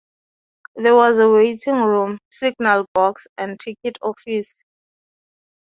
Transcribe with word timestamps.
There 0.77 0.95
was 0.95 1.19
a 1.19 1.29
waiting 1.29 1.75
room, 1.75 2.17
signal 2.31 2.87
box 2.95 3.27
and 3.37 3.59
ticket 3.59 3.99
office. 4.01 4.63